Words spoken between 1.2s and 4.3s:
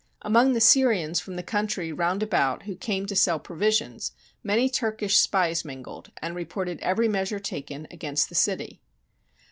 the country round about who came to sell pro visions